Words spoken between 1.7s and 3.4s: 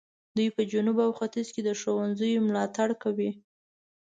ښوونځیو ملاتړ کوي.